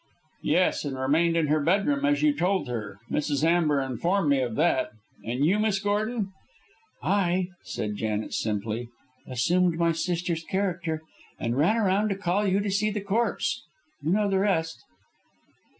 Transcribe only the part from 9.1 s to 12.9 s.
"assumed my sister's character and ran round to call you to see